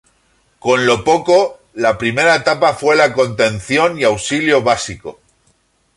Con 0.57 0.87
lo 0.87 1.03
poco, 1.03 1.59
la 1.75 1.99
primera 1.99 2.33
etapa 2.35 2.73
fue 2.73 2.95
la 2.95 3.13
contención 3.13 3.99
y 3.99 4.03
auxilio 4.03 4.63
básico. 4.63 5.19